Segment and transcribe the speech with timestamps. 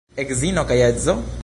[0.23, 1.19] Edzino kaj edzo?